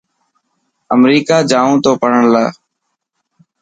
امريڪا 0.95 1.37
جائون 1.51 1.75
تو 1.83 1.91
پڙهڻ 2.01 2.23
لاءِ. 2.33 2.49